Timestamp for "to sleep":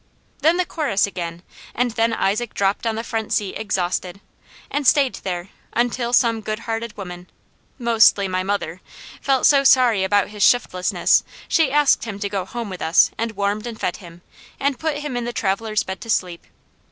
16.01-16.45